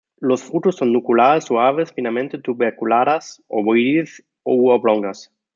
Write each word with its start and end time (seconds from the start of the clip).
Los 0.17 0.41
frutos 0.41 0.77
son 0.77 0.91
núculas 0.93 1.45
suaves 1.45 1.93
finamente 1.93 2.39
tuberculadas, 2.39 3.43
ovoides 3.47 4.25
u 4.43 4.71
oblongas. 4.71 5.31